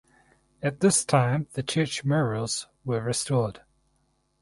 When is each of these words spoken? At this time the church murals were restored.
At 0.63 0.79
this 0.79 1.05
time 1.05 1.45
the 1.53 1.61
church 1.61 2.03
murals 2.03 2.65
were 2.83 3.01
restored. 3.01 3.61